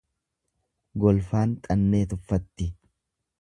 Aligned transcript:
Golfaan 1.03 1.53
xannee 1.67 2.01
tuffatti. 2.15 2.69